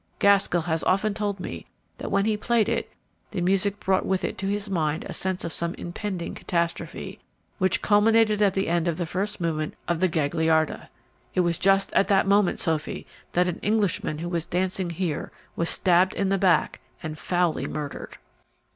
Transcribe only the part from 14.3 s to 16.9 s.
dancing here was stabbed in the back